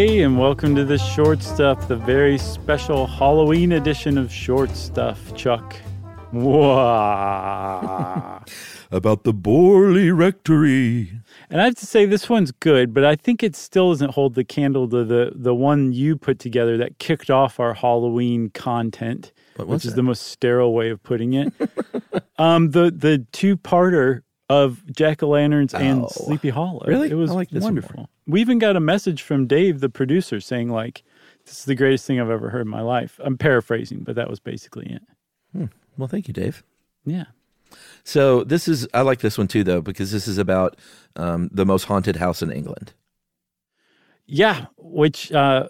Hey, 0.00 0.22
and 0.22 0.38
welcome 0.38 0.74
to 0.76 0.84
the 0.86 0.96
Short 0.96 1.42
Stuff, 1.42 1.86
the 1.86 1.94
very 1.94 2.38
special 2.38 3.06
Halloween 3.06 3.72
edition 3.72 4.16
of 4.16 4.32
Short 4.32 4.74
Stuff, 4.74 5.36
Chuck. 5.36 5.76
About 6.32 6.54
the 9.24 9.34
Borley 9.34 10.16
Rectory. 10.16 11.20
and 11.50 11.60
I 11.60 11.66
have 11.66 11.74
to 11.74 11.84
say, 11.84 12.06
this 12.06 12.30
one's 12.30 12.50
good, 12.50 12.94
but 12.94 13.04
I 13.04 13.14
think 13.14 13.42
it 13.42 13.54
still 13.54 13.90
doesn't 13.90 14.12
hold 14.12 14.36
the 14.36 14.42
candle 14.42 14.88
to 14.88 15.04
the, 15.04 15.32
the 15.34 15.54
one 15.54 15.92
you 15.92 16.16
put 16.16 16.38
together 16.38 16.78
that 16.78 16.98
kicked 16.98 17.28
off 17.28 17.60
our 17.60 17.74
Halloween 17.74 18.48
content, 18.48 19.34
which 19.58 19.84
is 19.84 19.96
the 19.96 20.02
most 20.02 20.28
sterile 20.28 20.72
way 20.72 20.88
of 20.88 21.02
putting 21.02 21.34
it. 21.34 21.52
um, 22.38 22.70
the 22.70 22.90
the 22.90 23.26
two 23.32 23.58
parter 23.58 24.22
of 24.50 24.82
Jack 24.90 25.22
o' 25.22 25.28
Lanterns 25.28 25.72
and 25.74 26.04
Oh. 26.04 26.08
Sleepy 26.08 26.48
Hollow. 26.48 26.84
Really? 26.86 27.10
It 27.10 27.14
was 27.14 27.32
like 27.32 27.48
wonderful. 27.52 28.08
We 28.30 28.40
even 28.40 28.58
got 28.58 28.76
a 28.76 28.80
message 28.80 29.22
from 29.22 29.46
Dave, 29.46 29.80
the 29.80 29.88
producer, 29.88 30.40
saying 30.40 30.70
like, 30.70 31.02
"This 31.44 31.60
is 31.60 31.64
the 31.64 31.74
greatest 31.74 32.06
thing 32.06 32.20
I've 32.20 32.30
ever 32.30 32.50
heard 32.50 32.62
in 32.62 32.68
my 32.68 32.82
life." 32.82 33.20
I'm 33.22 33.36
paraphrasing, 33.36 34.00
but 34.00 34.14
that 34.16 34.30
was 34.30 34.40
basically 34.40 34.86
it. 34.86 35.02
Well, 35.96 36.08
thank 36.08 36.28
you, 36.28 36.34
Dave. 36.34 36.62
Yeah. 37.04 37.24
So 38.04 38.44
this 38.44 38.68
is 38.68 38.88
I 38.94 39.02
like 39.02 39.20
this 39.20 39.36
one 39.36 39.48
too, 39.48 39.64
though, 39.64 39.80
because 39.80 40.12
this 40.12 40.26
is 40.26 40.38
about 40.38 40.76
um, 41.16 41.50
the 41.52 41.66
most 41.66 41.84
haunted 41.84 42.16
house 42.16 42.42
in 42.42 42.50
England. 42.50 42.92
Yeah, 44.26 44.66
which 44.76 45.32
uh, 45.32 45.68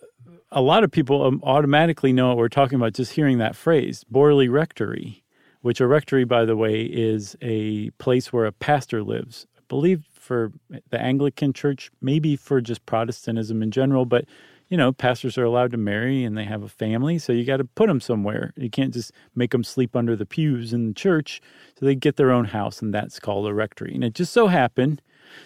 a 0.52 0.60
lot 0.60 0.84
of 0.84 0.90
people 0.90 1.24
um, 1.24 1.40
automatically 1.42 2.12
know 2.12 2.28
what 2.28 2.36
we're 2.36 2.48
talking 2.48 2.76
about 2.76 2.92
just 2.92 3.12
hearing 3.12 3.38
that 3.38 3.56
phrase, 3.56 4.04
Borley 4.12 4.50
Rectory, 4.50 5.24
which 5.62 5.80
a 5.80 5.86
rectory, 5.86 6.24
by 6.24 6.44
the 6.44 6.56
way, 6.56 6.82
is 6.82 7.36
a 7.40 7.90
place 7.92 8.32
where 8.32 8.46
a 8.46 8.52
pastor 8.52 9.02
lives. 9.02 9.46
I 9.56 9.60
believe 9.68 10.04
for 10.30 10.52
the 10.90 11.00
Anglican 11.00 11.52
Church, 11.52 11.90
maybe 12.00 12.36
for 12.36 12.60
just 12.60 12.86
Protestantism 12.86 13.64
in 13.64 13.72
general, 13.72 14.04
but 14.04 14.26
you 14.68 14.76
know, 14.76 14.92
pastors 14.92 15.36
are 15.36 15.42
allowed 15.42 15.72
to 15.72 15.76
marry 15.76 16.22
and 16.22 16.38
they 16.38 16.44
have 16.44 16.62
a 16.62 16.68
family, 16.68 17.18
so 17.18 17.32
you 17.32 17.44
got 17.44 17.56
to 17.56 17.64
put 17.64 17.88
them 17.88 18.00
somewhere. 18.00 18.52
You 18.56 18.70
can't 18.70 18.94
just 18.94 19.10
make 19.34 19.50
them 19.50 19.64
sleep 19.64 19.96
under 19.96 20.14
the 20.14 20.24
pews 20.24 20.72
in 20.72 20.86
the 20.86 20.94
church. 20.94 21.42
So 21.76 21.84
they 21.84 21.96
get 21.96 22.14
their 22.14 22.30
own 22.30 22.44
house, 22.44 22.80
and 22.80 22.94
that's 22.94 23.18
called 23.18 23.48
a 23.48 23.52
rectory. 23.52 23.92
And 23.92 24.04
it 24.04 24.14
just 24.14 24.32
so 24.32 24.46
happened 24.46 25.02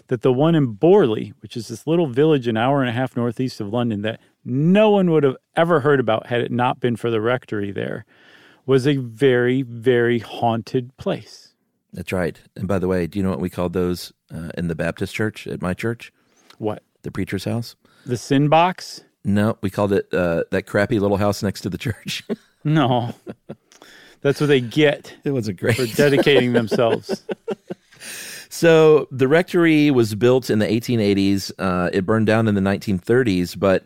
that 0.09 0.21
the 0.21 0.35
one 0.35 0.55
in 0.55 0.75
Borley, 0.75 1.33
which 1.41 1.57
is 1.57 1.69
this 1.69 1.87
little 1.87 2.09
village 2.09 2.47
an 2.47 2.59
hour 2.59 2.83
and 2.83 2.91
a 2.91 2.93
half 2.93 3.17
northeast 3.17 3.59
of 3.63 3.73
London 3.73 4.03
that 4.03 4.21
no 4.45 4.91
one 4.91 5.11
would 5.13 5.23
have 5.23 5.39
ever 5.57 5.81
heard 5.81 5.99
about 5.99 6.27
had 6.27 6.43
it 6.43 6.53
not 6.53 6.79
been 6.79 6.97
for 6.97 7.11
the 7.11 7.23
rectory 7.23 7.73
there, 7.73 8.05
was 8.67 8.87
a 8.87 8.97
very, 8.97 9.63
very 9.63 10.19
haunted 10.19 10.95
place. 10.99 11.55
That's 11.95 12.13
right. 12.13 12.39
And 12.57 12.67
by 12.67 12.81
the 12.81 12.89
way, 12.89 13.07
do 13.07 13.19
you 13.19 13.23
know 13.23 13.31
what 13.31 13.41
we 13.41 13.49
called 13.49 13.73
those 13.73 14.13
uh, 14.35 14.51
in 14.59 14.69
the 14.69 14.75
Baptist 14.75 15.15
church 15.15 15.47
at 15.47 15.63
my 15.63 15.73
church, 15.75 16.13
What? 16.59 16.83
the 17.03 17.11
preacher's 17.11 17.45
house? 17.45 17.77
The 18.07 18.17
sin 18.17 18.49
box? 18.49 19.03
No, 19.25 19.57
we 19.63 19.71
called 19.71 19.93
it 19.93 20.13
uh, 20.13 20.45
that 20.51 20.67
crappy 20.67 20.99
little 20.99 21.17
house 21.17 21.43
next 21.43 21.61
to 21.63 21.71
the 21.71 21.79
church. 21.79 22.23
No. 22.67 23.15
That's 24.23 24.41
what 24.41 24.47
they 24.47 24.63
get 24.63 25.15
it 25.23 25.33
wasn't 25.33 25.61
great. 25.61 25.77
for 25.77 25.85
dedicating 25.85 26.53
themselves. 26.61 27.23
So 28.49 29.07
the 29.11 29.29
rectory 29.29 29.91
was 29.91 30.15
built 30.15 30.49
in 30.49 30.61
the 30.61 30.67
1880s. 30.67 31.53
Uh, 31.59 31.91
it 31.93 32.07
burned 32.07 32.27
down 32.27 32.49
in 32.49 32.55
the 32.55 32.63
1930s, 32.63 33.59
but 33.59 33.85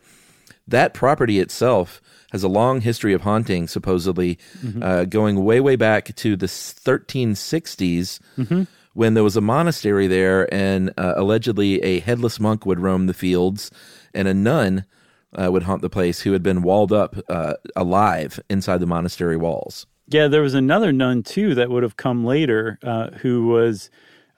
that 0.69 0.95
property 0.95 1.41
itself 1.41 2.01
has 2.31 2.43
a 2.45 2.49
long 2.49 2.83
history 2.83 3.13
of 3.15 3.23
haunting, 3.23 3.67
supposedly, 3.67 4.39
uh, 4.81 5.07
going 5.07 5.43
way, 5.45 5.59
way 5.59 5.75
back 5.75 6.15
to 6.15 6.37
the 6.37 6.47
1360s 6.47 8.21
when 8.99 9.15
there 9.15 9.23
was 9.23 9.37
a 9.37 9.41
monastery 9.41 10.09
there, 10.09 10.53
and 10.53 10.93
uh, 10.99 11.15
allegedly 11.17 11.81
a 11.85 12.01
headless 12.01 12.41
monk 12.41 12.67
would 12.67 12.81
roam 12.81 13.07
the 13.07 13.15
fields, 13.15 13.71
and 14.13 14.27
a 14.27 14.35
nun 14.35 14.85
uh, 15.41 15.49
would 15.53 15.63
haunt 15.63 15.83
the 15.83 15.89
place 15.89 16.23
who 16.23 16.33
had 16.33 16.43
been 16.43 16.63
walled 16.63 16.93
up 16.93 17.15
uh, 17.29 17.55
alive 17.77 18.41
inside 18.51 18.79
the 18.79 18.89
monastery 18.89 19.37
walls. 19.37 19.87
Yeah, 20.09 20.27
there 20.27 20.43
was 20.43 20.55
another 20.55 20.91
nun 20.91 21.23
too 21.23 21.55
that 21.55 21.71
would 21.71 21.85
have 21.85 21.97
come 21.97 22.25
later, 22.25 22.77
uh, 22.83 23.11
who 23.11 23.47
was, 23.47 23.89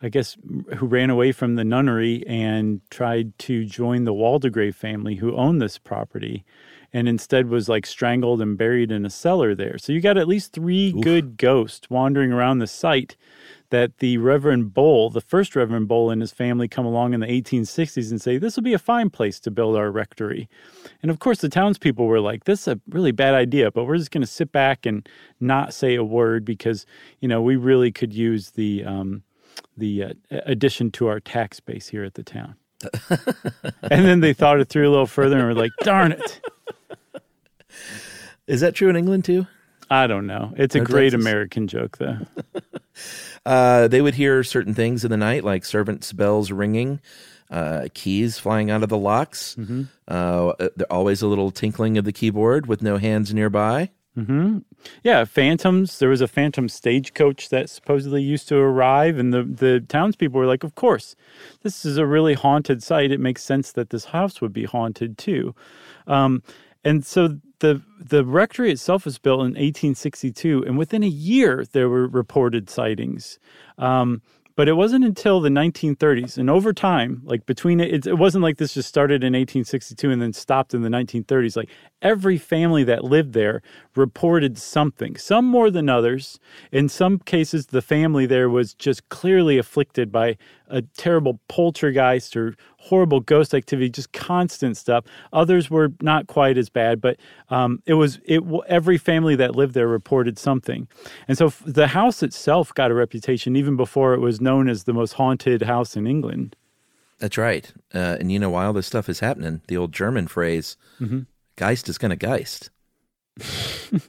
I 0.02 0.10
guess, 0.10 0.36
who 0.76 0.86
ran 0.86 1.08
away 1.08 1.32
from 1.32 1.54
the 1.54 1.64
nunnery 1.64 2.22
and 2.26 2.82
tried 2.90 3.38
to 3.38 3.64
join 3.64 4.04
the 4.04 4.12
Waldegrave 4.12 4.74
family 4.74 5.14
who 5.14 5.34
owned 5.36 5.62
this 5.62 5.78
property, 5.78 6.44
and 6.92 7.08
instead 7.08 7.48
was 7.48 7.70
like 7.70 7.86
strangled 7.86 8.42
and 8.42 8.58
buried 8.58 8.92
in 8.92 9.06
a 9.06 9.10
cellar 9.10 9.54
there. 9.54 9.78
So 9.78 9.94
you 9.94 10.02
got 10.02 10.18
at 10.18 10.28
least 10.28 10.52
three 10.52 10.92
good 10.92 11.38
ghosts 11.38 11.88
wandering 11.88 12.30
around 12.30 12.58
the 12.58 12.66
site. 12.66 13.16
That 13.70 13.98
the 13.98 14.18
Reverend 14.18 14.74
Bull, 14.74 15.10
the 15.10 15.20
first 15.20 15.56
Reverend 15.56 15.88
Bull 15.88 16.10
and 16.10 16.20
his 16.20 16.32
family 16.32 16.68
come 16.68 16.84
along 16.84 17.14
in 17.14 17.20
the 17.20 17.26
1860s 17.26 18.10
and 18.10 18.20
say, 18.20 18.36
This 18.36 18.56
will 18.56 18.62
be 18.62 18.74
a 18.74 18.78
fine 18.78 19.10
place 19.10 19.40
to 19.40 19.50
build 19.50 19.76
our 19.76 19.90
rectory. 19.90 20.48
And 21.02 21.10
of 21.10 21.18
course, 21.18 21.40
the 21.40 21.48
townspeople 21.48 22.06
were 22.06 22.20
like, 22.20 22.44
"This 22.44 22.62
is 22.62 22.68
a 22.68 22.80
really 22.88 23.12
bad 23.12 23.34
idea," 23.34 23.70
but 23.70 23.84
we're 23.84 23.96
just 23.96 24.10
going 24.10 24.22
to 24.22 24.26
sit 24.26 24.52
back 24.52 24.86
and 24.86 25.08
not 25.38 25.72
say 25.72 25.94
a 25.94 26.04
word 26.04 26.44
because 26.44 26.84
you 27.20 27.28
know 27.28 27.40
we 27.40 27.56
really 27.56 27.90
could 27.90 28.12
use 28.12 28.50
the 28.50 28.84
um, 28.84 29.22
the 29.76 30.04
uh, 30.04 30.12
addition 30.30 30.90
to 30.92 31.06
our 31.06 31.20
tax 31.20 31.60
base 31.60 31.88
here 31.88 32.04
at 32.04 32.14
the 32.14 32.22
town. 32.22 32.56
and 33.82 34.04
then 34.04 34.20
they 34.20 34.32
thought 34.32 34.60
it 34.60 34.68
through 34.68 34.88
a 34.88 34.90
little 34.90 35.06
further 35.06 35.38
and 35.38 35.46
were 35.46 35.54
like, 35.54 35.72
"Darn 35.82 36.12
it." 36.12 36.40
Is 38.46 38.60
that 38.62 38.74
true 38.74 38.88
in 38.88 38.96
England 38.96 39.24
too? 39.24 39.46
I 39.90 40.06
don't 40.06 40.26
know. 40.26 40.52
It's 40.56 40.74
a 40.74 40.80
great 40.80 41.10
Texas? 41.10 41.20
American 41.20 41.66
joke, 41.66 41.98
though. 41.98 42.18
Uh, 43.46 43.88
they 43.88 44.02
would 44.02 44.14
hear 44.14 44.42
certain 44.44 44.74
things 44.74 45.04
in 45.04 45.10
the 45.10 45.16
night, 45.16 45.44
like 45.44 45.64
servants' 45.64 46.12
bells 46.12 46.50
ringing, 46.52 47.00
uh, 47.50 47.88
keys 47.94 48.38
flying 48.38 48.70
out 48.70 48.82
of 48.82 48.88
the 48.88 48.98
locks. 48.98 49.56
Uh, 50.08 50.52
always 50.90 51.22
a 51.22 51.26
little 51.26 51.50
tinkling 51.50 51.96
of 51.98 52.04
the 52.04 52.12
keyboard 52.12 52.66
with 52.66 52.82
no 52.82 52.96
hands 52.98 53.32
nearby. 53.32 53.90
Yeah, 55.02 55.24
phantoms. 55.24 55.98
There 55.98 56.10
was 56.10 56.20
a 56.20 56.28
phantom 56.28 56.68
stagecoach 56.68 57.48
that 57.48 57.70
supposedly 57.70 58.22
used 58.22 58.48
to 58.48 58.56
arrive, 58.56 59.16
and 59.18 59.32
the, 59.32 59.44
the 59.44 59.80
townspeople 59.88 60.38
were 60.38 60.46
like, 60.46 60.64
Of 60.64 60.74
course, 60.74 61.16
this 61.62 61.86
is 61.86 61.96
a 61.96 62.04
really 62.04 62.34
haunted 62.34 62.82
site. 62.82 63.12
It 63.12 63.20
makes 63.20 63.42
sense 63.42 63.72
that 63.72 63.90
this 63.90 64.06
house 64.06 64.40
would 64.42 64.52
be 64.52 64.64
haunted 64.64 65.16
too. 65.16 65.54
Um, 66.06 66.42
and 66.84 67.04
so 67.04 67.38
the 67.60 67.82
the 67.98 68.24
rectory 68.24 68.70
itself 68.70 69.04
was 69.04 69.18
built 69.18 69.40
in 69.40 69.52
1862, 69.52 70.64
and 70.66 70.78
within 70.78 71.02
a 71.02 71.08
year 71.08 71.64
there 71.72 71.88
were 71.88 72.08
reported 72.08 72.70
sightings. 72.70 73.38
Um, 73.78 74.22
but 74.56 74.68
it 74.68 74.74
wasn't 74.74 75.04
until 75.04 75.40
the 75.40 75.48
1930s, 75.48 76.36
and 76.36 76.50
over 76.50 76.72
time, 76.72 77.22
like 77.24 77.46
between 77.46 77.80
it, 77.80 78.06
it 78.06 78.18
wasn't 78.18 78.42
like 78.42 78.58
this 78.58 78.74
just 78.74 78.88
started 78.88 79.22
in 79.22 79.32
1862 79.32 80.10
and 80.10 80.20
then 80.20 80.32
stopped 80.32 80.74
in 80.74 80.82
the 80.82 80.90
1930s. 80.90 81.56
Like 81.56 81.70
every 82.02 82.36
family 82.36 82.84
that 82.84 83.04
lived 83.04 83.32
there 83.32 83.62
reported 83.96 84.58
something, 84.58 85.16
some 85.16 85.46
more 85.46 85.70
than 85.70 85.88
others. 85.88 86.38
In 86.72 86.90
some 86.90 87.20
cases, 87.20 87.66
the 87.66 87.80
family 87.80 88.26
there 88.26 88.50
was 88.50 88.74
just 88.74 89.08
clearly 89.08 89.56
afflicted 89.56 90.12
by 90.12 90.36
a 90.70 90.82
terrible 90.96 91.40
poltergeist 91.48 92.36
or 92.36 92.54
horrible 92.78 93.20
ghost 93.20 93.54
activity, 93.54 93.90
just 93.90 94.12
constant 94.12 94.76
stuff. 94.76 95.04
Others 95.32 95.70
were 95.70 95.92
not 96.00 96.26
quite 96.26 96.56
as 96.56 96.68
bad, 96.68 97.00
but 97.00 97.18
um, 97.50 97.82
it 97.86 97.94
was 97.94 98.18
it. 98.24 98.42
Every 98.68 98.98
family 98.98 99.36
that 99.36 99.56
lived 99.56 99.74
there 99.74 99.88
reported 99.88 100.38
something, 100.38 100.88
and 101.28 101.36
so 101.36 101.48
the 101.64 101.88
house 101.88 102.22
itself 102.22 102.72
got 102.74 102.90
a 102.90 102.94
reputation 102.94 103.56
even 103.56 103.76
before 103.76 104.14
it 104.14 104.20
was 104.20 104.40
known 104.40 104.68
as 104.68 104.84
the 104.84 104.92
most 104.92 105.12
haunted 105.12 105.62
house 105.62 105.96
in 105.96 106.06
England. 106.06 106.56
That's 107.18 107.36
right. 107.36 107.70
Uh, 107.94 108.16
and 108.18 108.32
you 108.32 108.38
know 108.38 108.50
why 108.50 108.64
all 108.64 108.72
this 108.72 108.86
stuff 108.86 109.08
is 109.08 109.20
happening? 109.20 109.60
The 109.68 109.76
old 109.76 109.92
German 109.92 110.26
phrase, 110.26 110.78
Geist 111.56 111.88
is 111.90 111.98
going 111.98 112.10
to 112.10 112.16
Geist. 112.16 112.70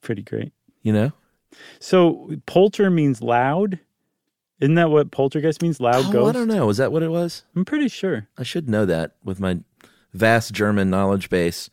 Pretty 0.00 0.22
great. 0.22 0.52
You 0.82 0.94
know? 0.94 1.12
So 1.78 2.30
polter 2.46 2.90
means 2.90 3.22
loud. 3.22 3.78
Isn't 4.60 4.74
that 4.74 4.90
what 4.90 5.10
poltergeist 5.10 5.62
means? 5.62 5.80
Loud 5.80 6.06
Oh, 6.06 6.12
ghost. 6.12 6.36
I 6.36 6.38
don't 6.38 6.48
know. 6.48 6.68
Is 6.68 6.76
that 6.76 6.92
what 6.92 7.02
it 7.02 7.08
was? 7.10 7.44
I'm 7.56 7.64
pretty 7.64 7.88
sure. 7.88 8.28
I 8.38 8.42
should 8.42 8.68
know 8.68 8.84
that 8.86 9.12
with 9.24 9.40
my 9.40 9.60
vast 10.12 10.52
German 10.52 10.90
knowledge 10.90 11.30
base, 11.30 11.70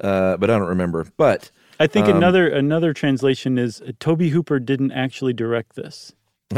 uh, 0.00 0.36
but 0.38 0.50
I 0.50 0.58
don't 0.58 0.68
remember. 0.68 1.06
But 1.16 1.50
I 1.78 1.86
think 1.86 2.06
Um, 2.06 2.16
another 2.16 2.48
another 2.48 2.92
translation 2.94 3.58
is 3.58 3.80
uh, 3.82 3.92
Tobe 4.00 4.22
Hooper 4.22 4.58
didn't 4.58 4.92
actually 4.92 5.34
direct 5.34 5.76
this. 5.76 6.14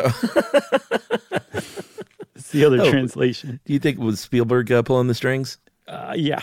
it's 2.34 2.50
the 2.52 2.64
other 2.64 2.80
Oh. 2.82 2.90
translation. 2.90 3.60
do 3.64 3.72
you 3.72 3.78
think 3.78 3.98
was 3.98 4.20
Spielberg 4.20 4.70
uh, 4.70 4.82
pulling 4.82 5.06
the 5.08 5.14
strings? 5.14 5.58
Uh, 5.86 6.14
yeah, 6.16 6.40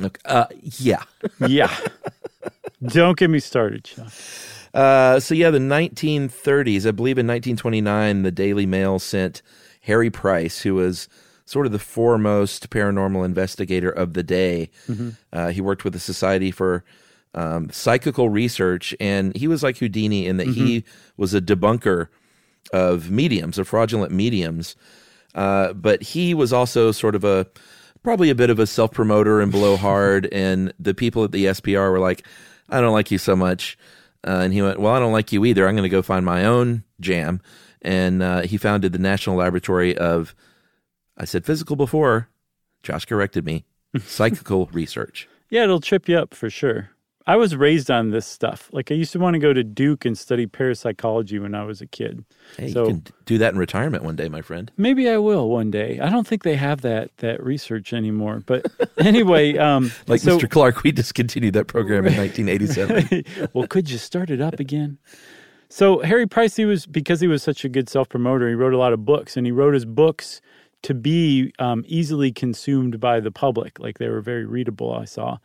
Okay. 0.00 0.20
Uh, 0.24 0.46
yeah. 0.60 1.02
yeah. 1.46 1.74
Don't 2.86 3.16
get 3.16 3.30
me 3.30 3.38
started, 3.38 3.86
Sean. 3.86 4.08
Uh, 4.74 5.20
so 5.20 5.34
yeah, 5.34 5.50
the 5.50 5.58
1930s, 5.58 6.86
I 6.86 6.90
believe 6.90 7.16
in 7.16 7.26
1929, 7.26 8.22
the 8.22 8.32
Daily 8.32 8.66
Mail 8.66 8.98
sent 8.98 9.40
Harry 9.82 10.10
Price, 10.10 10.62
who 10.62 10.74
was 10.74 11.08
sort 11.46 11.66
of 11.66 11.72
the 11.72 11.78
foremost 11.78 12.70
paranormal 12.70 13.24
investigator 13.24 13.90
of 13.90 14.14
the 14.14 14.22
day. 14.22 14.70
Uh, 15.32 15.48
he 15.50 15.60
worked 15.60 15.84
with 15.84 15.92
the 15.92 16.00
Society 16.00 16.50
for 16.50 16.84
um, 17.34 17.70
Psychical 17.70 18.28
Research, 18.28 18.94
and 18.98 19.36
he 19.36 19.46
was 19.46 19.62
like 19.62 19.78
Houdini 19.78 20.26
in 20.26 20.38
that 20.38 20.48
he 20.48 20.84
was 21.16 21.34
a 21.34 21.40
debunker 21.40 22.08
of 22.72 23.10
mediums, 23.10 23.58
of 23.58 23.68
fraudulent 23.68 24.12
mediums. 24.12 24.74
Uh, 25.34 25.72
but 25.72 26.02
he 26.02 26.32
was 26.34 26.52
also 26.52 26.92
sort 26.92 27.14
of 27.14 27.24
a 27.24 27.46
probably 28.02 28.30
a 28.30 28.34
bit 28.34 28.50
of 28.50 28.58
a 28.58 28.66
self 28.66 28.92
promoter 28.92 29.40
and 29.40 29.52
blowhard. 29.52 30.26
and 30.32 30.72
the 30.78 30.94
people 30.94 31.24
at 31.24 31.32
the 31.32 31.46
SPR 31.46 31.90
were 31.90 32.00
like, 32.00 32.26
I 32.70 32.80
don't 32.80 32.92
like 32.92 33.10
you 33.10 33.18
so 33.18 33.36
much. 33.36 33.76
Uh, 34.26 34.40
and 34.42 34.52
he 34.52 34.62
went, 34.62 34.80
Well, 34.80 34.94
I 34.94 34.98
don't 34.98 35.12
like 35.12 35.32
you 35.32 35.44
either. 35.44 35.68
I'm 35.68 35.74
going 35.74 35.82
to 35.84 35.88
go 35.88 36.02
find 36.02 36.24
my 36.24 36.44
own 36.44 36.84
jam. 37.00 37.40
And 37.82 38.22
uh, 38.22 38.42
he 38.42 38.56
founded 38.56 38.92
the 38.92 38.98
National 38.98 39.36
Laboratory 39.36 39.96
of, 39.96 40.34
I 41.16 41.26
said 41.26 41.44
physical 41.44 41.76
before. 41.76 42.28
Josh 42.82 43.04
corrected 43.04 43.44
me, 43.44 43.64
psychical 44.00 44.66
research. 44.72 45.28
Yeah, 45.50 45.64
it'll 45.64 45.80
trip 45.80 46.08
you 46.08 46.16
up 46.16 46.34
for 46.34 46.48
sure. 46.50 46.90
I 47.26 47.36
was 47.36 47.56
raised 47.56 47.90
on 47.90 48.10
this 48.10 48.26
stuff. 48.26 48.68
Like 48.72 48.90
I 48.90 48.94
used 48.94 49.12
to 49.12 49.18
want 49.18 49.34
to 49.34 49.38
go 49.38 49.52
to 49.52 49.64
Duke 49.64 50.04
and 50.04 50.16
study 50.16 50.46
parapsychology 50.46 51.38
when 51.38 51.54
I 51.54 51.64
was 51.64 51.80
a 51.80 51.86
kid. 51.86 52.24
Hey, 52.58 52.70
so, 52.70 52.82
you 52.82 52.88
can 52.88 53.04
do 53.24 53.38
that 53.38 53.54
in 53.54 53.58
retirement 53.58 54.04
one 54.04 54.14
day, 54.14 54.28
my 54.28 54.42
friend. 54.42 54.70
Maybe 54.76 55.08
I 55.08 55.16
will 55.16 55.48
one 55.48 55.70
day. 55.70 55.98
I 56.00 56.10
don't 56.10 56.26
think 56.26 56.42
they 56.42 56.56
have 56.56 56.82
that 56.82 57.16
that 57.18 57.42
research 57.42 57.92
anymore. 57.94 58.42
But 58.44 58.66
anyway, 58.98 59.56
um, 59.56 59.90
like 60.06 60.20
so, 60.20 60.38
Mr. 60.38 60.50
Clark, 60.50 60.82
we 60.82 60.92
discontinued 60.92 61.54
that 61.54 61.66
program 61.66 62.06
in 62.06 62.14
1987. 62.16 63.48
well, 63.54 63.66
could 63.66 63.88
you 63.88 63.98
start 63.98 64.30
it 64.30 64.42
up 64.42 64.60
again? 64.60 64.98
So 65.70 66.00
Harry 66.00 66.26
Price, 66.26 66.56
he 66.56 66.66
was 66.66 66.86
because 66.86 67.20
he 67.20 67.26
was 67.26 67.42
such 67.42 67.64
a 67.64 67.68
good 67.70 67.88
self 67.88 68.08
promoter. 68.10 68.48
He 68.48 68.54
wrote 68.54 68.74
a 68.74 68.78
lot 68.78 68.92
of 68.92 69.04
books, 69.04 69.36
and 69.36 69.46
he 69.46 69.50
wrote 69.50 69.72
his 69.72 69.86
books 69.86 70.42
to 70.84 70.94
be 70.94 71.52
um, 71.58 71.82
easily 71.86 72.30
consumed 72.30 73.00
by 73.00 73.18
the 73.18 73.30
public. 73.30 73.80
Like 73.80 73.98
they 73.98 74.08
were 74.08 74.20
very 74.20 74.44
readable, 74.44 74.92
I 74.92 75.06
saw. 75.06 75.38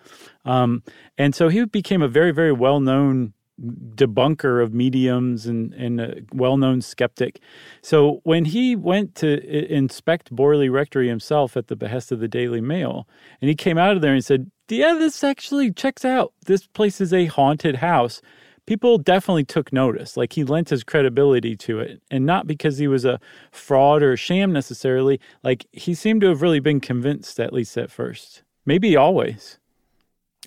Um, 0.46 0.84
and 1.18 1.34
so 1.34 1.48
he 1.48 1.66
became 1.66 2.02
a 2.02 2.10
very, 2.10 2.32
very 2.32 2.52
well 2.52 2.82
known 2.82 3.34
debunker 3.62 4.64
of 4.64 4.74
mediums 4.74 5.46
and, 5.46 5.74
and 5.74 6.02
a 6.02 6.22
well 6.34 6.58
known 6.58 6.82
skeptic. 6.82 7.42
So 7.82 8.20
when 8.24 8.46
he 8.46 8.76
went 8.76 9.16
to 9.16 9.74
inspect 9.74 10.36
Borley 10.36 10.72
Rectory 10.72 11.08
himself 11.08 11.56
at 11.56 11.68
the 11.68 11.76
behest 11.76 12.12
of 12.12 12.20
the 12.20 12.28
Daily 12.28 12.62
Mail, 12.62 13.08
and 13.42 13.50
he 13.50 13.56
came 13.56 13.78
out 13.78 13.96
of 13.96 14.02
there 14.02 14.14
and 14.14 14.24
said, 14.24 14.52
Yeah, 14.68 14.94
this 14.94 15.24
actually 15.24 15.72
checks 15.72 16.04
out. 16.04 16.34
This 16.46 16.68
place 16.68 17.00
is 17.00 17.14
a 17.14 17.26
haunted 17.26 17.78
house 17.78 18.22
people 18.70 19.00
definitely 19.00 19.44
took 19.44 19.74
notice. 19.74 20.16
Like 20.16 20.34
he 20.34 20.44
lent 20.44 20.70
his 20.70 20.84
credibility 20.84 21.56
to 21.58 21.80
it, 21.80 22.04
and 22.12 22.24
not 22.24 22.46
because 22.46 22.78
he 22.78 22.88
was 22.88 23.04
a 23.04 23.20
fraud 23.52 24.04
or 24.04 24.14
a 24.14 24.16
sham 24.16 24.54
necessarily. 24.54 25.20
Like 25.42 25.66
he 25.72 25.96
seemed 25.96 26.22
to 26.22 26.28
have 26.28 26.44
really 26.44 26.60
been 26.60 26.80
convinced, 26.80 27.40
at 27.40 27.52
least 27.52 27.76
at 27.80 27.90
first. 27.90 28.44
Maybe 28.68 28.96
always. 28.96 29.58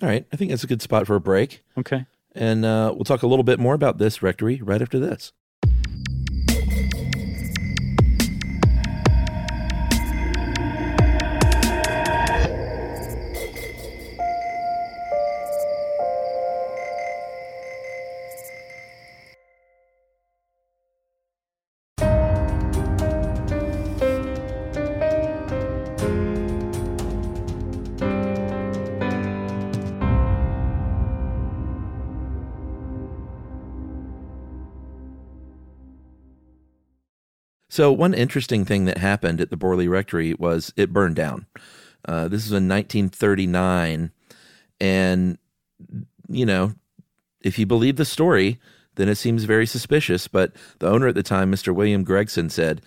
All 0.01 0.07
right. 0.07 0.25
I 0.31 0.37
think 0.37 0.51
that's 0.51 0.63
a 0.63 0.67
good 0.67 0.81
spot 0.81 1.05
for 1.05 1.15
a 1.15 1.19
break. 1.19 1.63
Okay. 1.77 2.05
And 2.33 2.63
uh, 2.63 2.93
we'll 2.95 3.03
talk 3.03 3.23
a 3.23 3.27
little 3.27 3.43
bit 3.43 3.59
more 3.59 3.73
about 3.73 3.97
this 3.97 4.23
rectory 4.23 4.61
right 4.61 4.81
after 4.81 4.99
this. 4.99 5.33
So, 37.73 37.91
one 37.91 38.13
interesting 38.13 38.65
thing 38.65 38.85
that 38.85 38.99
happened 38.99 39.41
at 39.41 39.49
the 39.49 39.57
Borley 39.57 39.89
Rectory 39.89 40.35
was 40.35 40.71
it 40.77 40.93
burned 40.93 41.15
down. 41.15 41.47
Uh, 42.07 42.27
this 42.27 42.45
is 42.45 42.51
in 42.51 42.69
1939. 42.69 44.11
And, 44.79 45.39
you 46.29 46.45
know, 46.45 46.75
if 47.41 47.57
you 47.57 47.65
believe 47.65 47.95
the 47.95 48.05
story, 48.05 48.59
then 48.93 49.09
it 49.09 49.15
seems 49.15 49.45
very 49.45 49.65
suspicious. 49.65 50.27
But 50.27 50.55
the 50.77 50.87
owner 50.87 51.07
at 51.07 51.15
the 51.15 51.23
time, 51.23 51.51
Mr. 51.51 51.73
William 51.73 52.03
Gregson, 52.03 52.51
said 52.51 52.79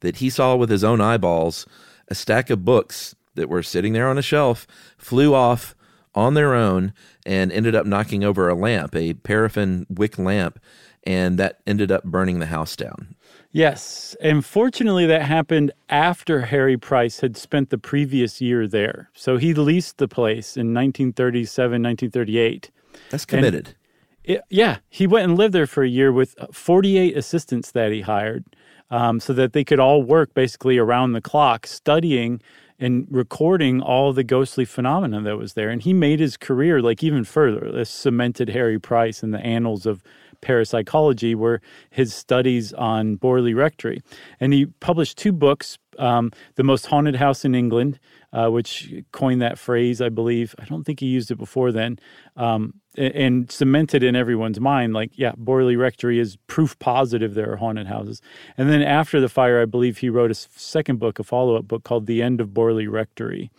that 0.00 0.16
he 0.16 0.28
saw 0.28 0.56
with 0.56 0.70
his 0.70 0.82
own 0.82 1.00
eyeballs 1.00 1.64
a 2.08 2.14
stack 2.16 2.50
of 2.50 2.64
books 2.64 3.14
that 3.36 3.48
were 3.48 3.62
sitting 3.62 3.92
there 3.92 4.08
on 4.08 4.18
a 4.18 4.22
shelf, 4.22 4.66
flew 4.98 5.34
off 5.34 5.76
on 6.16 6.34
their 6.34 6.52
own, 6.52 6.94
and 7.24 7.52
ended 7.52 7.76
up 7.76 7.86
knocking 7.86 8.24
over 8.24 8.48
a 8.48 8.56
lamp, 8.56 8.96
a 8.96 9.14
paraffin 9.14 9.86
wick 9.88 10.18
lamp, 10.18 10.58
and 11.04 11.38
that 11.38 11.60
ended 11.64 11.92
up 11.92 12.02
burning 12.02 12.40
the 12.40 12.46
house 12.46 12.74
down. 12.74 13.14
Yes. 13.52 14.16
And 14.20 14.44
fortunately, 14.44 15.04
that 15.06 15.22
happened 15.22 15.72
after 15.90 16.42
Harry 16.42 16.78
Price 16.78 17.20
had 17.20 17.36
spent 17.36 17.68
the 17.68 17.78
previous 17.78 18.40
year 18.40 18.66
there. 18.66 19.10
So 19.12 19.36
he 19.36 19.52
leased 19.52 19.98
the 19.98 20.08
place 20.08 20.56
in 20.56 20.72
1937, 20.72 21.82
1938. 21.82 22.70
That's 23.10 23.26
committed. 23.26 23.76
It, 24.24 24.40
yeah. 24.48 24.78
He 24.88 25.06
went 25.06 25.24
and 25.24 25.36
lived 25.36 25.54
there 25.54 25.66
for 25.66 25.82
a 25.82 25.88
year 25.88 26.10
with 26.12 26.34
48 26.50 27.14
assistants 27.14 27.70
that 27.72 27.92
he 27.92 28.00
hired 28.00 28.44
um, 28.90 29.20
so 29.20 29.34
that 29.34 29.52
they 29.52 29.64
could 29.64 29.80
all 29.80 30.02
work 30.02 30.32
basically 30.32 30.78
around 30.78 31.12
the 31.12 31.20
clock 31.20 31.66
studying 31.66 32.40
and 32.78 33.06
recording 33.10 33.80
all 33.80 34.12
the 34.12 34.24
ghostly 34.24 34.64
phenomena 34.64 35.20
that 35.20 35.36
was 35.36 35.52
there. 35.52 35.68
And 35.68 35.82
he 35.82 35.92
made 35.92 36.20
his 36.20 36.36
career 36.38 36.80
like 36.80 37.02
even 37.04 37.24
further. 37.24 37.70
This 37.70 37.90
cemented 37.90 38.48
Harry 38.48 38.78
Price 38.78 39.22
in 39.22 39.30
the 39.30 39.40
annals 39.40 39.84
of 39.84 40.02
parapsychology 40.42 41.34
were 41.34 41.60
his 41.90 42.14
studies 42.14 42.72
on 42.74 43.16
Borley 43.16 43.56
Rectory. 43.56 44.02
And 44.38 44.52
he 44.52 44.66
published 44.66 45.16
two 45.16 45.32
books 45.32 45.78
um, 45.98 46.32
The 46.56 46.64
Most 46.64 46.86
Haunted 46.86 47.16
House 47.16 47.44
in 47.44 47.54
England, 47.54 47.98
uh, 48.32 48.48
which 48.48 48.92
coined 49.12 49.42
that 49.42 49.58
phrase, 49.58 50.00
I 50.00 50.08
believe. 50.08 50.54
I 50.58 50.64
don't 50.64 50.84
think 50.84 51.00
he 51.00 51.06
used 51.06 51.30
it 51.30 51.36
before 51.36 51.72
then. 51.72 51.98
Um, 52.36 52.80
and 52.96 53.50
cemented 53.50 54.02
in 54.02 54.14
everyone's 54.14 54.60
mind 54.60 54.92
like 54.92 55.12
yeah 55.14 55.32
borley 55.32 55.78
rectory 55.78 56.18
is 56.18 56.36
proof 56.46 56.78
positive 56.78 57.32
there 57.32 57.50
are 57.50 57.56
haunted 57.56 57.86
houses 57.86 58.20
and 58.58 58.68
then 58.68 58.82
after 58.82 59.18
the 59.18 59.30
fire 59.30 59.62
i 59.62 59.64
believe 59.64 59.98
he 59.98 60.10
wrote 60.10 60.30
a 60.30 60.34
second 60.34 60.98
book 60.98 61.18
a 61.18 61.24
follow-up 61.24 61.66
book 61.66 61.84
called 61.84 62.06
the 62.06 62.22
end 62.22 62.40
of 62.40 62.48
borley 62.48 62.90
rectory 62.90 63.50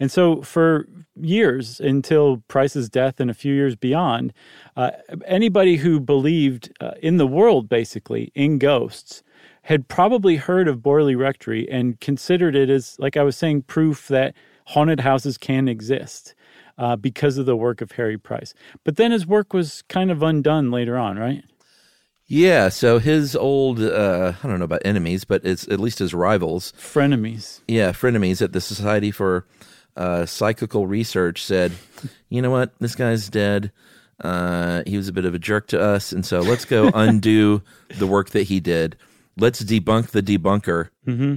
and 0.00 0.10
so 0.10 0.42
for 0.42 0.88
years 1.20 1.78
until 1.78 2.42
price's 2.48 2.88
death 2.88 3.20
and 3.20 3.30
a 3.30 3.34
few 3.34 3.54
years 3.54 3.76
beyond 3.76 4.32
uh, 4.76 4.90
anybody 5.24 5.76
who 5.76 6.00
believed 6.00 6.72
uh, 6.80 6.92
in 7.00 7.16
the 7.16 7.26
world 7.26 7.68
basically 7.68 8.32
in 8.34 8.58
ghosts 8.58 9.22
had 9.62 9.88
probably 9.88 10.36
heard 10.36 10.68
of 10.68 10.78
borley 10.78 11.16
rectory 11.16 11.68
and 11.70 12.00
considered 12.00 12.54
it 12.56 12.70
as 12.70 12.98
like 12.98 13.16
i 13.16 13.22
was 13.22 13.36
saying 13.36 13.62
proof 13.62 14.08
that 14.08 14.34
haunted 14.66 15.00
houses 15.00 15.36
can 15.36 15.68
exist 15.68 16.34
uh, 16.80 16.96
because 16.96 17.38
of 17.38 17.46
the 17.46 17.56
work 17.56 17.80
of 17.80 17.92
Harry 17.92 18.16
Price. 18.16 18.54
But 18.84 18.96
then 18.96 19.12
his 19.12 19.26
work 19.26 19.52
was 19.52 19.82
kind 19.82 20.10
of 20.10 20.22
undone 20.22 20.70
later 20.70 20.96
on, 20.96 21.18
right? 21.18 21.44
Yeah, 22.26 22.68
so 22.68 22.98
his 22.98 23.36
old, 23.36 23.80
uh, 23.80 24.32
I 24.42 24.46
don't 24.48 24.58
know 24.58 24.64
about 24.64 24.82
enemies, 24.84 25.24
but 25.24 25.44
it's 25.44 25.68
at 25.68 25.80
least 25.80 25.98
his 25.98 26.14
rivals. 26.14 26.72
Frenemies. 26.78 27.60
Yeah, 27.68 27.90
frenemies 27.90 28.40
at 28.40 28.52
the 28.52 28.60
Society 28.60 29.10
for 29.10 29.46
uh, 29.96 30.24
Psychical 30.26 30.86
Research 30.86 31.42
said, 31.42 31.72
you 32.28 32.40
know 32.40 32.50
what, 32.50 32.72
this 32.78 32.94
guy's 32.94 33.28
dead. 33.28 33.72
Uh, 34.20 34.82
he 34.86 34.96
was 34.96 35.08
a 35.08 35.12
bit 35.12 35.24
of 35.24 35.34
a 35.34 35.38
jerk 35.38 35.66
to 35.68 35.80
us, 35.80 36.12
and 36.12 36.24
so 36.24 36.40
let's 36.40 36.64
go 36.64 36.90
undo 36.94 37.62
the 37.98 38.06
work 38.06 38.30
that 38.30 38.44
he 38.44 38.60
did. 38.60 38.96
Let's 39.36 39.62
debunk 39.62 40.08
the 40.08 40.22
debunker. 40.22 40.90
Mm-hmm 41.06 41.36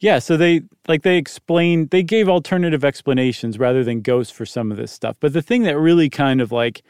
yeah, 0.00 0.18
so 0.18 0.36
they 0.36 0.62
like 0.88 1.02
they 1.02 1.16
explained 1.16 1.90
they 1.90 2.02
gave 2.02 2.28
alternative 2.28 2.84
explanations 2.84 3.58
rather 3.58 3.82
than 3.82 4.02
ghosts 4.02 4.32
for 4.32 4.44
some 4.44 4.70
of 4.70 4.76
this 4.76 4.92
stuff. 4.92 5.16
But 5.20 5.32
the 5.32 5.42
thing 5.42 5.62
that 5.62 5.78
really 5.78 6.10
kind 6.10 6.40
of 6.40 6.52
like 6.52 6.82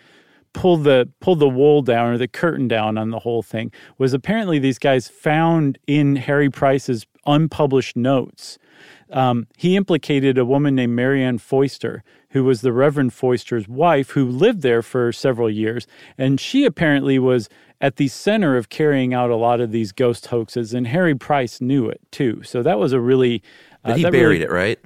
pulled 0.52 0.84
the 0.84 1.08
pulled 1.20 1.38
the 1.38 1.48
wool 1.48 1.82
down 1.82 2.12
or 2.12 2.18
the 2.18 2.28
curtain 2.28 2.66
down 2.66 2.98
on 2.98 3.10
the 3.10 3.20
whole 3.20 3.42
thing 3.42 3.70
was 3.98 4.12
apparently 4.12 4.58
these 4.58 4.78
guys 4.78 5.08
found 5.08 5.78
in 5.86 6.16
Harry 6.16 6.50
Price's 6.50 7.06
unpublished 7.26 7.96
notes. 7.96 8.58
Um, 9.10 9.46
he 9.56 9.76
implicated 9.76 10.36
a 10.36 10.44
woman 10.44 10.74
named 10.74 10.94
Marianne 10.96 11.38
Foyster, 11.38 12.02
who 12.30 12.42
was 12.42 12.60
the 12.60 12.72
Reverend 12.72 13.12
Foyster's 13.12 13.68
wife, 13.68 14.10
who 14.10 14.26
lived 14.26 14.62
there 14.62 14.82
for 14.82 15.12
several 15.12 15.48
years, 15.48 15.86
and 16.18 16.40
she 16.40 16.64
apparently 16.64 17.18
was 17.18 17.48
at 17.80 17.96
the 17.96 18.08
center 18.08 18.56
of 18.56 18.68
carrying 18.68 19.12
out 19.12 19.30
a 19.30 19.36
lot 19.36 19.60
of 19.60 19.70
these 19.70 19.92
ghost 19.92 20.26
hoaxes, 20.26 20.72
and 20.72 20.86
Harry 20.86 21.14
Price 21.14 21.60
knew 21.60 21.88
it 21.88 22.00
too. 22.10 22.42
So 22.42 22.62
that 22.62 22.78
was 22.78 22.92
a 22.92 23.00
really. 23.00 23.42
Uh, 23.84 23.90
but 23.90 23.98
he 23.98 24.02
buried 24.04 24.14
really, 24.14 24.42
it, 24.42 24.50
right? 24.50 24.78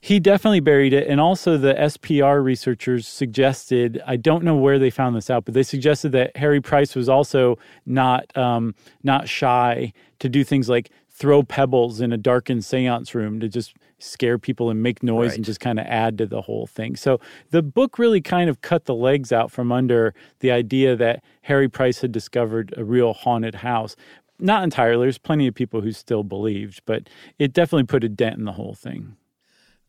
He 0.00 0.18
definitely 0.18 0.60
buried 0.60 0.92
it. 0.92 1.06
And 1.06 1.20
also, 1.20 1.56
the 1.56 1.74
SPR 1.74 2.42
researchers 2.42 3.06
suggested 3.06 4.02
I 4.04 4.16
don't 4.16 4.42
know 4.42 4.56
where 4.56 4.78
they 4.78 4.90
found 4.90 5.14
this 5.14 5.30
out, 5.30 5.44
but 5.44 5.54
they 5.54 5.62
suggested 5.62 6.10
that 6.12 6.36
Harry 6.36 6.60
Price 6.60 6.96
was 6.96 7.08
also 7.08 7.56
not, 7.86 8.36
um, 8.36 8.74
not 9.04 9.28
shy 9.28 9.92
to 10.18 10.28
do 10.28 10.42
things 10.42 10.68
like 10.68 10.90
throw 11.14 11.42
pebbles 11.42 12.00
in 12.00 12.12
a 12.12 12.16
darkened 12.16 12.64
seance 12.64 13.14
room 13.14 13.38
to 13.38 13.48
just 13.48 13.74
scare 13.98 14.38
people 14.38 14.70
and 14.70 14.82
make 14.82 15.02
noise 15.02 15.30
right. 15.30 15.36
and 15.36 15.44
just 15.44 15.60
kind 15.60 15.78
of 15.78 15.86
add 15.86 16.18
to 16.18 16.26
the 16.26 16.42
whole 16.42 16.66
thing. 16.66 16.96
So 16.96 17.20
the 17.50 17.62
book 17.62 17.98
really 17.98 18.20
kind 18.20 18.48
of 18.48 18.62
cut 18.62 18.86
the 18.86 18.94
legs 18.94 19.30
out 19.30 19.50
from 19.50 19.70
under 19.70 20.14
the 20.40 20.50
idea 20.50 20.96
that 20.96 21.22
Harry 21.42 21.68
Price 21.68 22.00
had 22.00 22.12
discovered 22.12 22.74
a 22.76 22.84
real 22.84 23.12
haunted 23.12 23.56
house. 23.56 23.94
Not 24.38 24.64
entirely. 24.64 25.04
There's 25.04 25.18
plenty 25.18 25.46
of 25.46 25.54
people 25.54 25.82
who 25.82 25.92
still 25.92 26.24
believed, 26.24 26.80
but 26.86 27.08
it 27.38 27.52
definitely 27.52 27.84
put 27.84 28.04
a 28.04 28.08
dent 28.08 28.38
in 28.38 28.44
the 28.44 28.52
whole 28.52 28.74
thing. 28.74 29.16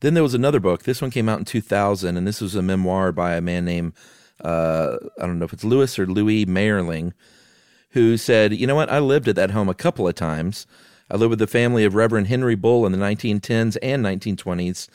Then 0.02 0.14
there 0.14 0.24
was 0.24 0.34
another 0.34 0.60
book. 0.60 0.84
This 0.84 1.02
one 1.02 1.12
came 1.12 1.30
out 1.30 1.40
in 1.40 1.46
2000, 1.46 2.18
and 2.18 2.28
this 2.28 2.42
was 2.42 2.56
a 2.56 2.62
memoir 2.62 3.14
by 3.14 3.36
a 3.36 3.42
man 3.42 3.64
named, 3.64 3.94
uh, 4.44 4.98
I 5.18 5.26
don't 5.26 5.40
know 5.40 5.46
if 5.46 5.54
it's 5.54 5.64
Lewis 5.64 5.98
or 5.98 6.06
Louis 6.06 6.46
Mayerling, 6.46 7.14
who 7.92 8.18
said, 8.18 8.54
You 8.54 8.68
know 8.68 8.76
what? 8.76 8.92
I 8.92 9.00
lived 9.00 9.30
at 9.30 9.38
that 9.38 9.52
home 9.52 9.70
a 9.70 9.74
couple 9.74 10.06
of 10.08 10.16
times. 10.16 10.68
I 11.12 11.18
lived 11.18 11.30
with 11.32 11.40
the 11.40 11.48
family 11.48 11.84
of 11.86 11.96
Reverend 11.96 12.28
Henry 12.28 12.56
Bull 12.56 12.86
in 12.86 12.92
the 12.92 12.98
1910s 12.98 13.78
and 13.82 14.04
1920s. 14.04 14.88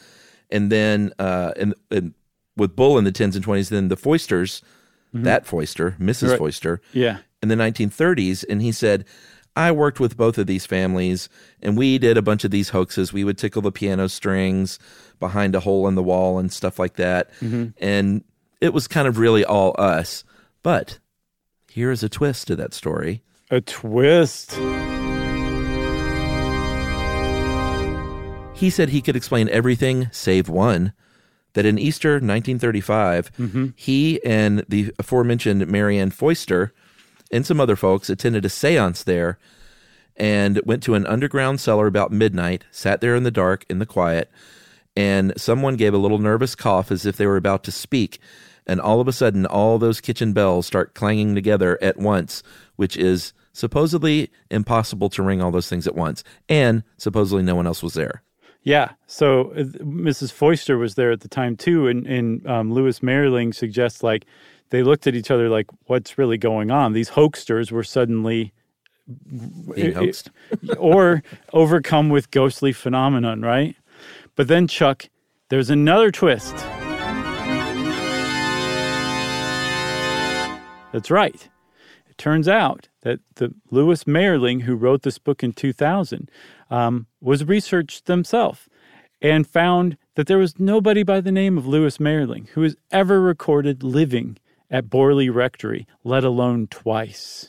And 0.51 0.73
then 0.73 1.13
uh, 1.19 1.53
and, 1.57 1.75
and 1.91 2.15
with 2.57 2.75
Bull 2.75 2.99
in 2.99 3.05
the 3.05 3.13
10s 3.13 3.37
and 3.37 3.45
20s, 3.45 3.69
then 3.69 3.89
the 3.89 3.97
Foysters, 3.97 4.63
that 5.13 5.47
Foyster, 5.47 5.97
Mrs. 6.01 6.31
Right. 6.31 6.39
Foyster, 6.39 6.81
Yeah. 6.93 7.19
in 7.43 7.49
the 7.49 7.55
1930s. 7.55 8.45
And 8.49 8.61
he 8.63 8.73
said, 8.73 9.05
I 9.57 9.73
worked 9.73 10.01
with 10.01 10.17
both 10.17 10.39
of 10.39 10.47
these 10.47 10.67
families 10.67 11.29
and 11.63 11.77
we 11.77 11.99
did 11.99 12.17
a 12.17 12.23
bunch 12.23 12.45
of 12.45 12.51
these 12.51 12.69
hoaxes. 12.71 13.13
We 13.13 13.25
would 13.25 13.39
tickle 13.39 13.63
the 13.63 13.73
piano 13.73 14.09
strings 14.09 14.79
behind 15.21 15.55
a 15.55 15.61
hole 15.61 15.89
in 15.89 15.95
the 15.97 16.03
wall 16.03 16.39
and 16.39 16.53
stuff 16.53 16.79
like 16.79 16.95
that. 16.95 17.31
And 17.41 18.25
it 18.61 18.73
was 18.73 18.87
kind 18.89 19.09
of 19.09 19.19
really 19.19 19.45
all 19.45 19.75
us. 19.79 20.25
But 20.63 20.99
here 21.69 21.91
is 21.91 22.03
a 22.03 22.09
twist 22.09 22.47
to 22.49 22.57
that 22.57 22.73
story. 22.75 23.23
A 23.51 23.61
twist. 23.61 24.59
He 28.59 28.71
said 28.71 28.89
he 28.89 29.03
could 29.03 29.15
explain 29.15 29.49
everything 29.51 30.09
save 30.11 30.49
one. 30.49 30.93
That 31.53 31.65
in 31.65 31.79
Easter 31.79 32.15
1935, 32.15 33.33
mm-hmm. 33.37 33.67
he 33.77 34.23
and 34.25 34.65
the 34.69 34.93
aforementioned 34.99 35.69
Marianne 35.69 36.11
Foyster 36.11 36.75
and 37.31 37.47
some 37.47 37.61
other 37.61 37.77
folks 37.77 38.11
attended 38.11 38.45
a 38.45 38.49
seance 38.49 39.05
there 39.05 39.39
and 40.17 40.61
went 40.65 40.83
to 40.83 40.95
an 40.95 41.07
underground 41.07 41.61
cellar 41.61 41.87
about 41.87 42.11
midnight, 42.11 42.65
sat 42.73 43.01
there 43.01 43.15
in 43.15 43.23
the 43.23 43.31
dark, 43.31 43.65
in 43.71 43.79
the 43.79 43.87
quiet, 43.87 44.29
and 44.97 45.33
someone 45.37 45.77
gave 45.77 45.95
a 45.95 45.99
little 45.99 46.19
nervous 46.19 46.57
cough 46.57 46.91
as 46.91 47.07
if 47.07 47.17
they 47.17 47.27
were 47.27 47.37
about 47.37 47.63
to 47.63 47.73
speak. 47.73 48.19
And 48.67 48.81
all 48.81 49.01
of 49.01 49.07
a 49.07 49.13
sudden, 49.13 49.47
all 49.47 49.79
those 49.79 50.01
kitchen 50.01 50.33
bells 50.33 50.67
start 50.67 50.95
clanging 50.95 51.37
together 51.37 51.79
at 51.81 51.97
once, 51.97 52.43
which 52.75 52.97
is 52.97 53.33
supposedly 53.53 54.31
impossible 54.51 55.11
to 55.11 55.23
ring 55.23 55.41
all 55.41 55.53
those 55.53 55.69
things 55.69 55.87
at 55.87 55.95
once. 55.95 56.25
And 56.49 56.83
supposedly 56.97 57.45
no 57.45 57.55
one 57.55 57.67
else 57.69 57.85
was 57.85 57.95
there. 57.95 58.23
Yeah. 58.63 58.93
So 59.07 59.51
uh, 59.53 59.63
Mrs. 59.83 60.33
Foyster 60.33 60.79
was 60.79 60.95
there 60.95 61.11
at 61.11 61.21
the 61.21 61.29
time 61.29 61.57
too, 61.57 61.87
and, 61.87 62.07
and 62.07 62.47
um, 62.47 62.73
Lewis 62.73 63.01
Mayerling 63.01 63.55
suggests 63.55 64.03
like 64.03 64.27
they 64.71 64.83
looked 64.83 65.07
at 65.07 65.15
each 65.15 65.31
other 65.31 65.49
like, 65.49 65.67
"What's 65.87 66.19
really 66.19 66.39
going 66.39 66.71
on?" 66.71 66.93
These 66.93 67.11
hoaxsters 67.11 67.73
were 67.73 67.85
suddenly 67.85 68.53
Being 69.75 69.93
hoaxed. 69.95 70.31
or 70.79 71.23
overcome 71.53 72.11
with 72.11 72.31
ghostly 72.31 72.73
phenomenon, 72.73 73.41
right? 73.41 73.75
But 74.37 74.49
then 74.49 74.67
Chuck, 74.69 75.09
there's 75.49 75.71
another 75.71 76.11
twist. 76.11 76.55
That's 80.93 81.11
right. 81.11 81.49
It 82.09 82.19
turns 82.19 82.49
out 82.49 82.89
that 83.03 83.21
the 83.37 83.55
Lewis 83.71 84.05
Mayerling, 84.05 84.63
who 84.63 84.75
wrote 84.75 85.03
this 85.03 85.19
book 85.19 85.43
in 85.43 85.53
2000, 85.53 86.31
um, 86.71 87.07
was 87.21 87.45
researched 87.45 88.07
themselves 88.07 88.69
and 89.21 89.47
found 89.47 89.97
that 90.15 90.27
there 90.27 90.39
was 90.39 90.59
nobody 90.59 91.03
by 91.03 91.21
the 91.21 91.33
name 91.33 91.59
of 91.59 91.67
Lewis 91.67 91.99
Mayerling 91.99 92.49
who 92.51 92.61
was 92.63 92.77
ever 92.91 93.21
recorded 93.21 93.83
living 93.83 94.39
at 94.71 94.89
Borley 94.89 95.33
Rectory, 95.33 95.87
let 96.05 96.25
alone 96.25 96.67
twice. 96.69 97.49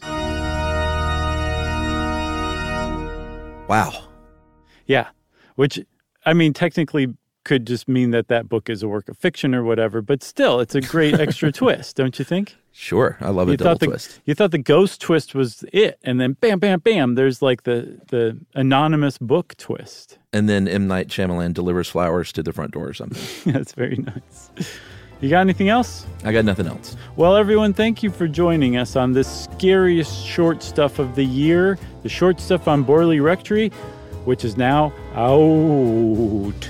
Wow. 3.68 4.08
Yeah, 4.88 5.10
which 5.56 5.79
I 6.25 6.34
mean, 6.34 6.53
technically 6.53 7.13
could 7.50 7.65
just 7.65 7.88
mean 7.88 8.12
that 8.12 8.27
that 8.27 8.48
book 8.48 8.70
is 8.70 8.84
a 8.84 8.88
work 8.88 9.10
of 9.10 9.18
fiction 9.18 9.56
or 9.56 9.63
whatever, 9.63 10.03
but 10.03 10.22
still, 10.22 10.60
it's 10.60 10.75
a 10.75 10.82
great 10.82 11.20
extra 11.20 11.51
twist, 11.62 11.96
don't 11.96 12.20
you 12.20 12.24
think? 12.24 12.56
Sure. 12.72 13.18
I 13.22 13.29
love 13.29 13.48
a 13.48 13.51
You 13.51 13.58
double 13.58 13.72
thought 13.72 13.79
the 13.79 13.86
twist. 13.88 14.20
you 14.25 14.36
thought 14.36 14.51
the 14.51 14.60
ghost 14.60 15.01
twist 15.01 15.34
was 15.34 15.65
it, 15.74 15.98
and 16.03 16.22
then 16.22 16.34
bam, 16.34 16.60
bam, 16.60 16.79
bam. 16.79 17.15
There's 17.15 17.41
like 17.41 17.63
the 17.63 18.00
the 18.10 18.38
anonymous 18.53 19.18
book 19.18 19.56
twist. 19.58 20.20
And 20.32 20.48
then 20.48 20.68
M. 20.68 20.88
Night 20.88 21.08
Shyamalan 21.08 21.56
delivers 21.56 21.89
flowers 21.89 22.32
to 22.34 22.44
the 22.44 22.53
front 22.53 22.72
door 22.72 22.88
or 22.88 22.94
something. 22.94 23.20
That's 23.51 23.74
very 23.74 23.96
nice. 23.98 24.51
You 25.20 25.32
got 25.32 25.39
anything 25.41 25.70
else? 25.70 26.06
I 26.24 26.32
got 26.32 26.46
nothing 26.46 26.68
else. 26.68 26.96
Well, 27.15 27.36
everyone, 27.36 27.74
thank 27.74 28.03
you 28.03 28.12
for 28.12 28.27
joining 28.27 28.77
us 28.77 28.96
on 28.96 29.13
this 29.13 29.27
scariest 29.46 30.24
short 30.24 30.62
stuff 30.62 31.00
of 31.00 31.15
the 31.15 31.25
year, 31.25 31.79
the 32.03 32.10
short 32.10 32.39
stuff 32.39 32.68
on 32.68 32.86
Borley 32.86 33.20
Rectory, 33.22 33.70
which 34.25 34.46
is 34.46 34.56
now 34.56 34.94
out. 35.15 36.70